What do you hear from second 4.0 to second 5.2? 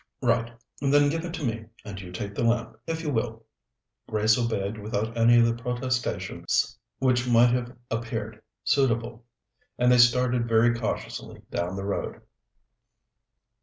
Grace obeyed without